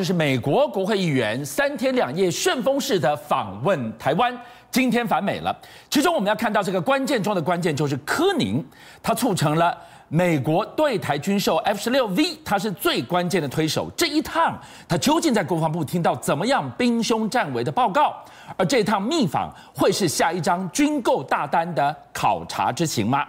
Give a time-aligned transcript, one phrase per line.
[0.00, 4.34] 这是美国国会议员三天两夜旋风式的访问台湾，
[4.70, 5.54] 今天返美了。
[5.90, 8.66] 其中我们要看到这个关键中的关键，就是柯宁，
[9.02, 9.76] 他促成了
[10.08, 13.90] 美国对台军售 F 十六 V，他是最关键的推手。
[13.94, 14.58] 这一趟
[14.88, 18.16] 他究竟在国防部听到怎么样兵凶战危的报告？
[18.56, 23.26] 而这趟密访会是下一张军购大单的考察之行吗？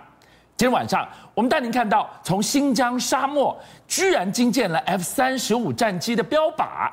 [0.61, 3.57] 今天晚上，我们带您看到从新疆沙漠
[3.87, 6.87] 居然惊见了 F 三十五战机的标靶，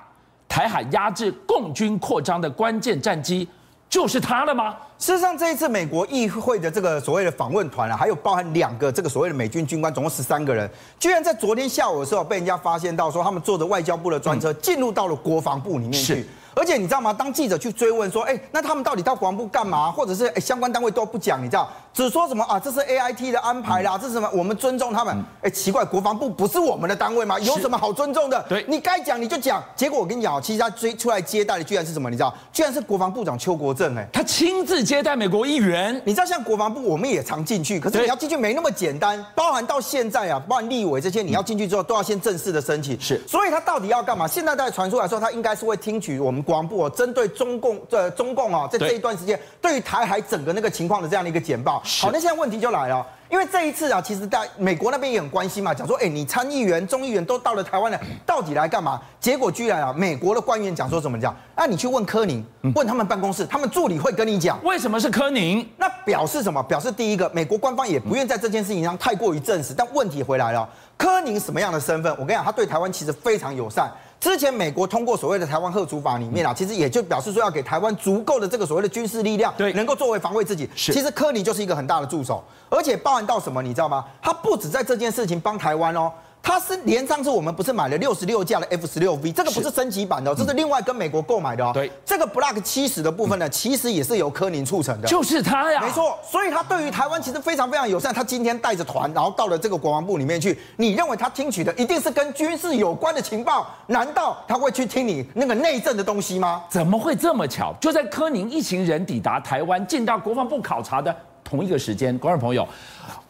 [0.49, 3.47] 台海压制共军扩张的关键战机
[3.87, 4.75] 就是它了吗？
[4.99, 10.67] 事实上，这一次美国议会的这个所谓的访问团啊，还有包含两个这个所谓的美军军官，总共十三个人，
[10.99, 16.27] 居然在昨天下午的时候被人家发现到说，他们坐着外交部的专车进入到了国防部里面去。
[16.55, 17.13] 而且你知道吗？
[17.13, 19.93] 当记者去追问说，哎，那他们到底到国防部干嘛？
[19.93, 22.61] 或者是哎，相关单位都不讲，你知道，只说什么啊？
[22.61, 24.31] 这是 A I T 的安排啦，这是什么？
[24.33, 25.21] 我们尊重他们。
[25.43, 27.37] 哎，奇怪，国防部不是我们的单位吗？
[27.41, 28.41] 有什么好尊重的？
[28.49, 29.61] 对，你该讲你就讲。
[29.75, 32.09] 结果我跟你讲，其实他追出来接待的居然是什么？
[32.09, 33.97] 你知道，居然是国防部长邱国正。
[33.97, 36.01] 哎，他亲自接待美国议员。
[36.05, 39.27] 你知道，像国防部我们也常进去，可是你要进去没那么简单。
[39.35, 42.97] 包含到现在啊，包含立委这些，你要进去之后都要先正式的申请。
[43.01, 44.29] 是，所以他到底要干嘛？
[44.29, 47.27] 现在在传出来说，他应该是会听取我们国防部哦，针对。
[47.39, 59.01] 中共这中共啊，在这一段时间对于台海整个那个情况的这样的一个简报，好，那现在问题就来了，因为这一次啊，其实大美国那边也很关心嘛，讲说，哎，你参议员、众议员都到了台湾了，到底来干嘛？
[59.19, 61.35] 结果居然啊，美国的官员讲说怎么讲？
[61.57, 65.67] 那你去问柯宁，问他们办公室，他们助理会跟你讲，为什么是柯宁？
[65.79, 66.63] 那表示什么？
[66.65, 72.13] 表示第一个，美国官方也不愿在这件事情上太过于证实，但问题回来了，柯宁什么样的身份？
[72.13, 73.91] 我跟你讲，他对台湾其实非常友善。
[74.21, 80.69] 之前美国通过所谓的台湾贺主法里面啊，其实也就表示说要给台湾足够的这个所谓的军事力量，对，能够作为防卫自己。
[80.75, 84.05] 是，其实柯尼就是一个很大的助手，而且包含到什么，你知道吗？
[84.21, 86.13] 他不止在这件事情帮台湾哦。
[86.49, 91.73] 它是连上次我们不是买了六十六架的 F 十六 V，这个不是升级版的，这是另外跟美国购买的哦。
[91.75, 96.19] 对，这个 Block 七十的部分呢，其实也是由柯宁促成的，就是他呀，没错。
[96.27, 98.15] 所以他对于台湾其实非常非常友善。
[98.15, 103.67] 他今天带着团，然后到了这个国防部里面去，你认为他听取的一定是跟军事有关的情报？
[103.89, 106.65] 难道他会去听你那个内政的东西吗？
[106.71, 107.75] 怎么会这么巧？
[107.79, 112.67] 就在柯宁一行人抵达台湾，进到国防部考察的同一个时间，观众朋友，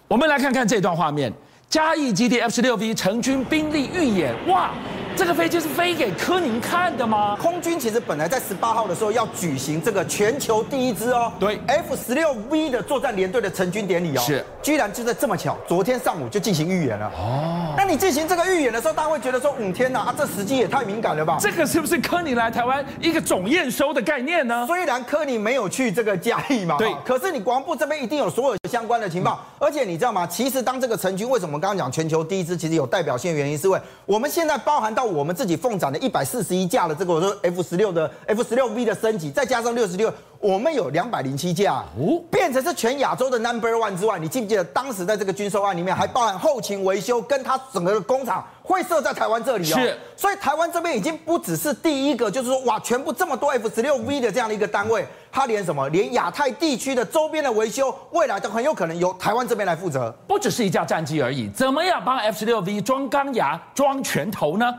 [0.07, 1.33] 我们来看看这段画面。
[1.71, 4.71] 嘉义基地 F 十六 V 成军兵力预演，哇！
[5.19, 7.37] 这个飞机是飞给柯宁看的吗？
[7.43, 17.75] 空军其实本来在十八号的时候要举行这个全球第一支哦，对，F 十六 V 的作战联队的成军典礼哦，是，居然就在这么巧，昨天上午就进行预演了哦。
[17.77, 21.37] 那你进行这个预演的时候，大家会觉得说，嗯，天哪，啊，这时机也太敏感了吧？
[21.41, 24.65] 这个是不是柯宁来台湾一个总验收的概念呢？
[24.69, 30.25] 虽然柯宁没有去这个嘉义嘛，对，可是你国防部这边一定有所有相关的情报，嗯、而且你知道吗？
[30.29, 35.99] 其实当这个成军，为什么我们刚刚讲全球第一支，其实有代表性的原因，是因为我们现在包含到我们自己奉展的。
[35.99, 62.61] 一百四十一架的这个我说 F 十六的 F 十六 V 的升级，再加上六十六，我们有两百零七架，哦，变成是全亚洲的 Number One 之外，你记不记得当时在这个军售案里面还包含后勤维修，跟它整个的工厂会设在台湾这里哦，是，所以台湾这边已经不只是第一个，就是说哇，全部这么多 F 十六 V 的这样的一个单位，它连什么，连亚太地区的周边的维修，未来都很有可能由台湾这边来负责，不只是一架战机而已，怎么样帮 F 十六
[62.61, 64.73] V 装钢牙、装拳头呢？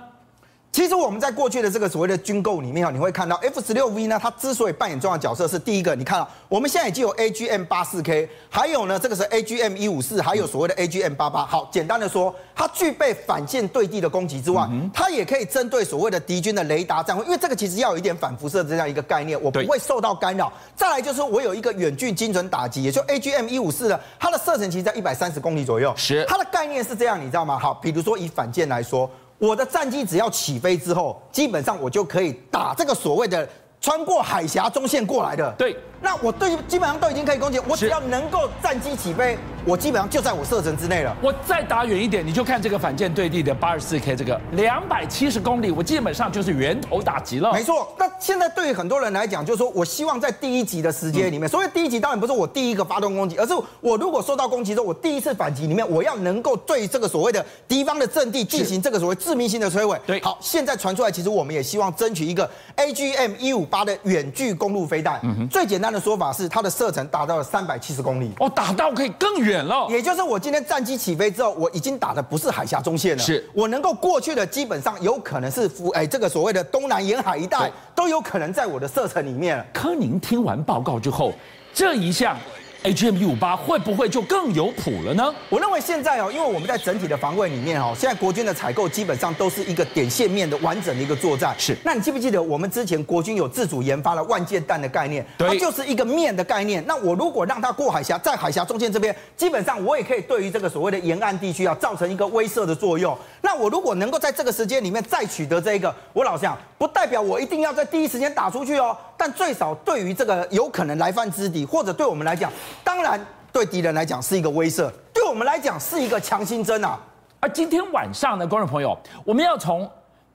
[0.72, 11.44] 其实我们在过去的这个所谓的军购里面啊，你会看到 F 十六 V 呢，它之所以扮演重要角色，是第一个，你看啊我们现在已经有 AGM 八四 K，还有呢，这个是 AGM 一五四，还有所谓的 AGM 八八。
[11.44, 20.53] 好，简单的说，它具备反舰对地的攻击之外，它也可以针对所谓的敌军的雷达站位，因为这个其实要有一点反辐射的这样一个概念，我不会受到干扰。
[20.75, 25.91] 再来就是我有一个远距精准打击，也就 AGM 一五四的，它的射程其实在一百三十公里左右。
[25.97, 27.58] 是，它的概念是这样，你知道吗？
[27.58, 29.09] 好，比如说以反舰来说。
[29.40, 33.48] 我的战机只要起飞之后，基本上我就可以打这个所谓的
[33.82, 35.52] 穿过海峡中线过来的。
[35.58, 35.76] 对。
[36.02, 41.16] 那我对基本上都已经可以攻击，我只要能够战机起飞，我基本上就在我射程之内了。
[41.22, 47.52] 我再打远一点，你就看这个反舰对地的八十四 K 这个两百七十公里，我基本上就是源头打击了。
[47.52, 47.94] 没错。
[47.97, 60.00] 那现在对于很多人来讲，就是说我希望在第一集的时间里面，所以第一集当然不是我第一个发动攻击，而是我如果受到攻击之后，我第一次反击里面，我要能够对这个所谓的敌方的阵地进行这个所谓致命性的摧毁。
[60.06, 60.22] 对。
[60.23, 65.20] 好，现在传出来，其实我们也希望争取一个 AGM 一五八的远距公路飞弹。
[65.23, 65.50] 嗯哼。
[65.50, 66.70] 最简单的说法是它的。
[66.80, 69.86] 射程达到了三百七十公里哦，打到可以更远了。
[69.90, 79.62] 也就是我今天战机起飞之后，我已经打的不是海峡中线了，是我能够过去的，基本上有可能是福哎这个所谓的东南沿海一带，都有可能在我的射程里面。
[79.74, 81.34] 柯宁听完报告之后，
[81.74, 82.38] 这一项
[82.84, 85.35] AGM-158 会不会就更有谱了呢？
[85.49, 91.53] 我认为现在哦，因为我们在整体的防卫里面哦，现在国军的采购基本上都是一个点线面的完整的一个作战。
[91.58, 95.26] 是，那你记不记得我们之前国军有自主研发了万箭弹的概念？
[95.37, 96.81] 对，它就是一个面的概念。
[96.87, 103.17] 那我如果让它过海峡，在海峡中间这边，基本上我也可以对于这个所谓的沿岸地区啊，造成一个威慑的作用。
[103.41, 112.52] 那我如果能够在这个时间里面再取得这一个，我老实讲，不代表我一定要在第一时间打出去哦，但最少对于这个有可能来犯之敌，或者对我们来讲，
[112.84, 113.23] 当然。
[113.52, 116.99] 对敌人来讲是一个威慑，对我们来讲是一个强心针啊！
[117.40, 118.96] 而今天晚上呢，观众朋友，
[119.26, 119.90] 我们要从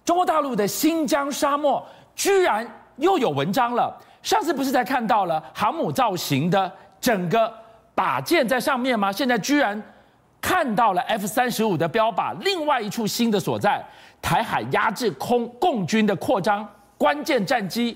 [0.05, 1.81] 中国大陆的新疆沙漠，
[2.17, 3.97] 居然又有文章了。
[4.20, 6.70] 上次不是才看到了航母造型的
[7.00, 7.50] 整个
[7.94, 9.12] 靶舰在上面吗？
[9.12, 9.81] 现在居然
[10.40, 13.81] 看到了 F 三十五的标靶，另外一处新的所在，
[14.25, 16.67] 台海压制空共军的扩张
[16.97, 17.94] 关键战机。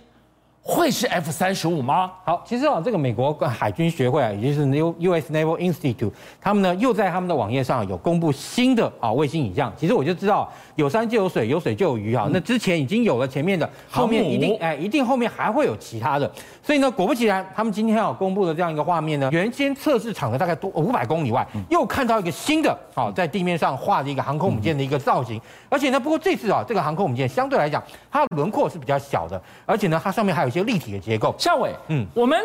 [0.70, 2.12] 会是 F 三十五吗？
[2.26, 5.32] 好，其实啊，这个美国海军学会啊，也就是 New U.S.
[5.32, 6.12] Naval Institute，
[6.42, 9.72] 他们呢又在他们的网页上有公布新的啊卫星影像。
[9.78, 12.28] 其实我就知道，有山就有水，有水就有鱼啊。
[12.30, 16.30] 那之前已经有了前面的，后面一定哎，一定后面还会有其他的。
[16.62, 25.40] 所以呢，果不其然，他们今天要公布的这样一个画面呢，原先测试场的大概多五百公里外，又看到一个新的啊，在地面上画的一个航空母舰的一个造型。
[25.70, 30.57] 而且呢，不过这次啊，这个航空母舰相对来讲，它的轮廓是比较小的，而且呢，它上面还有一些。
[30.64, 32.38] 立体的结构，夏伟，嗯，我们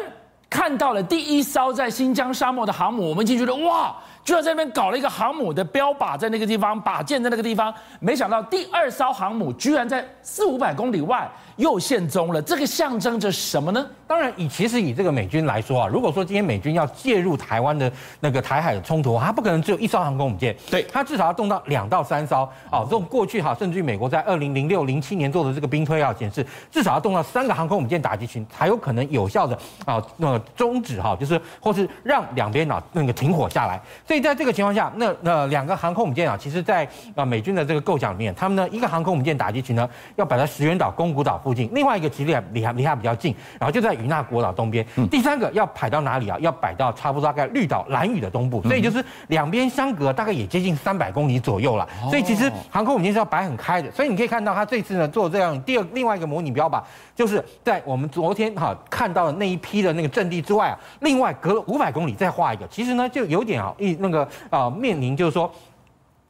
[0.49, 3.95] 看到了第一艘在新疆沙漠的航母，我们已经觉得哇。
[4.23, 13.85] 就在这边搞了一个航母的标靶在那个地方，靶舰在那个地方，没想到第二艘航母居然在四五百公里外又现踪了，这个象征着什么呢？
[14.07, 22.83] 当然，以其实以这个美军来说啊，如果说今天美军要介入台湾的那个台海的冲突，它不可能只有一艘航空母舰，对，它至少要动到两到三艘啊。
[22.83, 33.81] 这种过去哈，甚至于美国在二零零六零七年做的这个兵推啊，显示至少要动到三个航空母舰打击群，才有可能有效的啊那个终止哈，就是或是让两边啊那个停火下来。
[34.13, 44.85] 所以在这个情况下，那那两个航空母舰啊，其实，在啊美军的这个构想里面，他们呢一个航空母舰打击群呢，要摆在石垣岛、宫古岛附近；另外一个其实离离离它比较近，然后就在与那国岛东边。
[44.97, 46.37] 嗯、第三个要摆到哪里啊？
[46.41, 48.61] 要摆到差不多大概绿岛、蓝屿的东部。
[48.61, 51.89] 所以就是两边相隔大概也接近三百公里左右了。
[52.07, 53.89] 所以其实航空母舰是要摆很开的。
[53.89, 56.79] 所以你可以看到，它这次呢做这样第二另外一个模拟标靶，
[57.15, 62.67] 就是在我们昨天哈看到的那一批的那个阵地之外啊，另外隔了五百公里再画一个。
[62.67, 64.27] 其实呢就有点啊一那个。
[64.51, 65.51] 啊，面临就是说，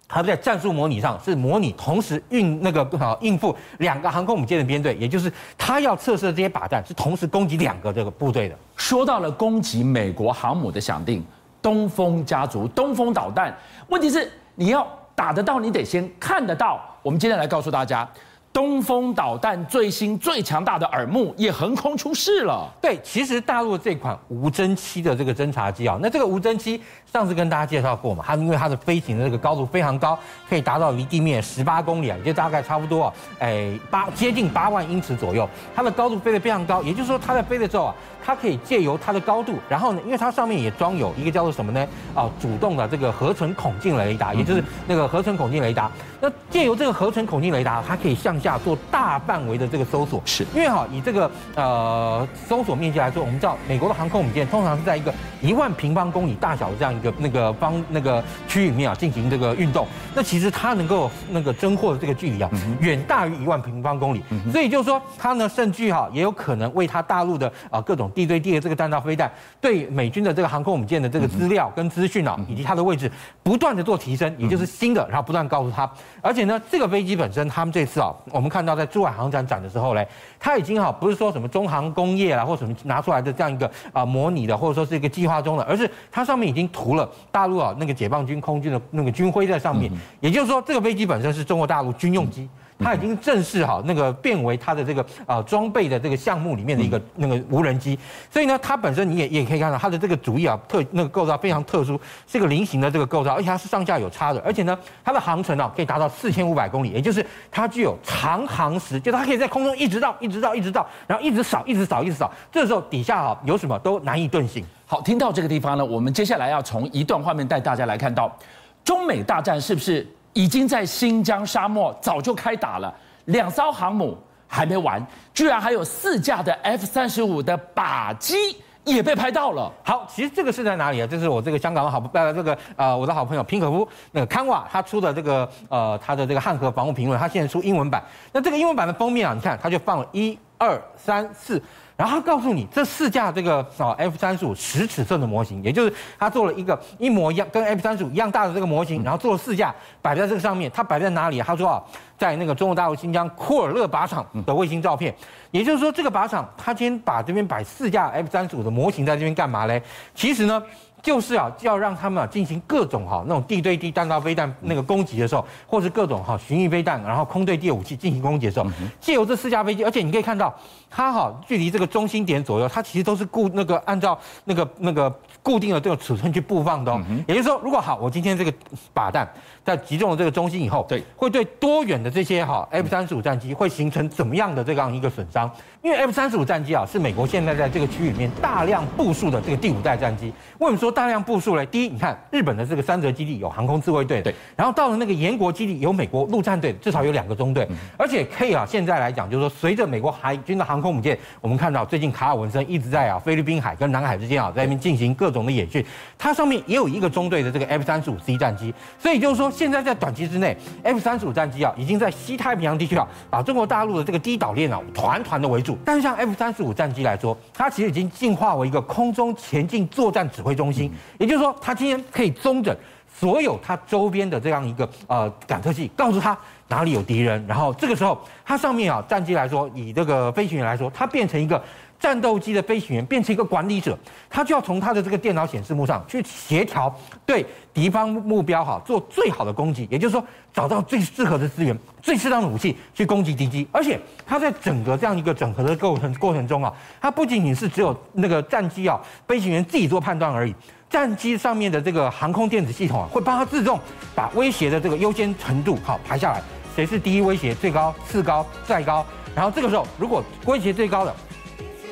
[0.08, 8.56] 它在战术模拟上是模拟同时运那个啊应付两个航空母舰的编队，也就是他要测试的这些靶弹是同时攻击两个这个部队的。
[8.78, 11.26] 说到了攻击美国航母的响定，
[11.62, 13.54] 东风家族东风导弹，
[13.90, 16.80] 问题是你要打得到，你得先看得到。
[17.02, 18.08] 我们今天来告诉大家。
[18.54, 22.70] 东风导弹最新最强大的耳目也横空出世了。
[22.80, 26.80] 对，其实大陆这款无侦七的这个侦察机啊，那这个无侦七
[27.12, 30.18] 上次跟大家介绍过嘛，它因为它的飞行的这个高度非常高，
[30.48, 37.96] 可以达到离地面十八公里啊，也就大概差不多啊，哎八接近八万英尺左右，它的高度飞得非常高，也就是说它在飞的时候啊。
[38.26, 41.86] 它可以借由它的高度，然后呢，因为它上面也装有一个叫做什么呢？
[42.16, 45.92] 啊，主动的这个合成孔径雷达，也就是那个合成孔径雷达。
[46.24, 50.22] 那借由这个合成孔径雷达，它可以向下做大范围的这个搜索。
[50.24, 59.86] 是，因为哈，以这个呃搜索面积来说，我们知道美国的航空母舰通常是在一个一万平方公里大小的这样一个那个方那个区域里面啊进行这个运动。
[60.16, 62.50] 那其实它能够那个侦获的这个距离啊，
[62.80, 64.24] 远大于一万平方公里。
[64.50, 68.10] 所以就是说，它呢甚至哈也有可能为它大陆的啊各种。
[68.16, 75.92] 地对地的这个弹道飞弹，对美军的这个航空母舰的这个资料跟资讯啊，以及它的位置，不断的做提升，也就是新的，然后不断告诉他。
[76.22, 80.08] 而且呢，这个飞机本身，他们这次啊，我们看到在珠海航展展的时候嘞，
[80.40, 89.92] 它已经哈不是说什么中航工业啦，或什么拿出来的这样一个啊模拟的，或者说是一个计划中的，而是它上面已经涂了大陆啊那个解放军空军的那个军徽在上面。
[90.20, 92.48] 也就是说，这个飞机本身是中国大陆军用机。
[92.80, 97.98] 它已经正式哈那个变为它的这个啊装备的这个项目里面的一个那个无人机，
[98.32, 114.64] 所以呢，它本身你也也可以看到它的这个主翼啊特那个构造非常特殊，是一个菱形的这个构造，而且它是上下有差的，而且呢，它的航程啊可以达到四千五百公里，也就是它具有长航时，就它可以在空中一直到一直到一直到，然后一直扫一直扫一直扫，这时候底下啊有什么都难以遁形。
[114.86, 118.36] 好，听到这个地方呢，我们接下来要从一段画面带大家来看到
[118.84, 120.06] 中美大战是不是？
[120.34, 122.94] 已经在新疆沙漠早就开打了，
[123.26, 128.36] 两艘航母还没完，居然还有四架的 F 三十五的靶机
[128.84, 129.72] 也被拍到了。
[129.84, 131.08] 好，其实这个是在哪里啊？
[131.10, 138.04] 这是我这个香港的好呃这个呃我的好朋友平可夫那个康瓦他出的这个呃他的这个汉河防务评论，他现在出英文版。
[138.32, 141.62] 那这个英文版的封面啊，你看他就放了一二、三、四。
[141.96, 150.70] 然后他告诉你，这四架这个啊 F 三十五十尺寸的模型，也就是他做了一个一模一样跟 F 三十五一样大的这个模型，然后做了四架摆在这个上面。
[150.74, 151.40] 它摆在哪里？
[151.40, 151.84] 他说啊，
[152.18, 155.14] 在那个中国大陆新疆库尔勒靶场的卫星照片。
[155.52, 159.82] 也就是说，这个靶场他今天把这边摆四架 F 三十五的模型在这边干嘛嘞？
[160.16, 160.62] 其实呢。
[161.04, 168.66] 就是啊，要让他们啊进行各种哈那种地对地弹道飞弹那个攻击的时候，或是各种哈巡弋飞弹，然后空对地武器进行攻击的时候，
[169.02, 170.56] 借由这四架飞机，而且你可以看到，
[170.90, 177.02] 它哈距离这个中心点左右，它其实都是固那个按照那个那个固定的这种尺寸去布放的哦。
[177.28, 178.54] 也就是说，如果好，我今天这个
[178.96, 179.30] 靶弹
[179.64, 185.50] 在击中了这个中心以后，对，会对多远的这些哈 F 三十五战机会形成怎么样的这样一个损伤？
[185.82, 190.34] 因为 F 三十五战机啊，是美国现在在这个区域里面大量部署的这个第五代战机。
[190.60, 191.66] 为什么说大量部署嘞？
[191.66, 194.34] 第一，你看日本的这个三泽基地有航空自卫队，对。
[194.56, 197.68] 然后到了那个岩国基地有美国陆战队，至少有两个中队。
[197.98, 205.86] 而且可以啊，现在来讲就是说，随着美国海军的航空母舰，我们看到最近卡尔文森一直在啊菲律宾海跟南海之间啊在那边进行各种的演训，
[206.18, 208.74] 它上面也有一个中队的这个 F 三十五 C 战机。
[209.00, 215.78] 所以就是说，现在在短期之内，F 三十五战机啊已经在西太平洋地区啊把中国大陆的这个低岛链啊团团的围住。
[215.86, 222.76] 但是像 F 三十五战机来说，它其实已经进化为一个空中前进作战指挥中心，也就是说，它今天可以中整
[223.16, 226.36] 所有它周边的这样一个呃感测器，告诉它
[226.68, 231.64] 哪里有敌人，然后这个时候它上面啊战机来说，以这个飞行员来说，它变成一个。
[232.04, 233.98] 战斗机的飞行员变成一个管理者，
[234.30, 236.94] 他就要从他的这个电脑显示幕上去协调
[237.26, 240.22] 对敌方目标哈做最好的攻击，也就是说
[240.54, 243.66] 找到最适合的资源、最适当的武器去攻击敌机。
[243.72, 250.54] 而且他在整个这样一个整合的过程过程中啊，他不仅仅是只有那个战机啊飞行员自己做判断而已，
[250.90, 253.80] 战机上面的这个航空电子系统啊会帮他自动
[254.14, 256.44] 把威胁的这个优先程度好排下来，
[256.76, 261.16] 谁是第一威胁最高、次高、再高，然后这个时候如果威胁最高的。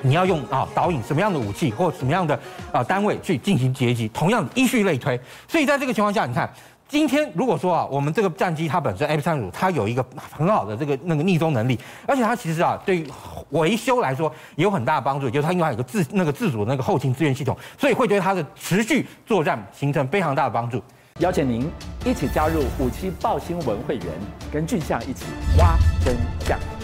[0.01, 2.39] 你要用啊导引什么样的武器或什么样的
[2.71, 5.19] 啊单位去进行截击，同样依序类推。
[5.47, 6.51] 所以在这个情况下，你看
[6.87, 10.05] 今天如果说啊，我们这个战机它本身 F 三五它有一个
[10.37, 13.07] 很好的这个那个逆踪能力，而且它其实啊对于
[13.51, 20.83] 维修来说有很大的帮助，就是它因为它有个自那个自主的那个后勤资源系统，所以会对它的持续作战形成非常大的帮助。
[21.19, 21.69] 邀请您
[22.03, 24.05] 一起加入五七爆新闻会员，
[24.51, 25.25] 跟俊相一起
[25.57, 26.80] 挖真相。